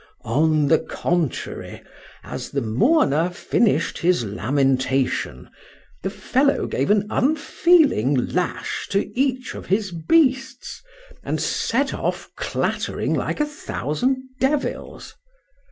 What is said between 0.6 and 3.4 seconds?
the contrary, as the mourner